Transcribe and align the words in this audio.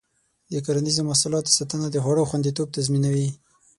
د 0.51 0.53
کرنیزو 0.65 1.01
محصولاتو 1.09 1.55
ساتنه 1.57 1.87
د 1.91 1.97
خوړو 2.03 2.29
خوندیتوب 2.29 2.67
تضمینوي. 2.77 3.29